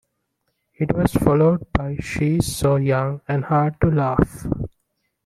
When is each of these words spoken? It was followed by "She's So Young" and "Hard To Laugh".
It 0.73 0.95
was 0.95 1.13
followed 1.13 1.71
by 1.73 1.97
"She's 1.97 2.55
So 2.55 2.77
Young" 2.77 3.21
and 3.27 3.45
"Hard 3.45 3.79
To 3.81 3.87
Laugh". 3.91 4.47